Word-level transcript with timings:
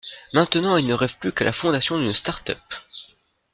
Maintenant, 0.33 0.77
ils 0.77 0.87
ne 0.87 0.95
rêvent 0.95 1.19
plus 1.19 1.31
qu'à 1.31 1.45
la 1.45 1.53
fondation 1.53 1.99
d'une 1.99 2.15
start-up. 2.15 2.57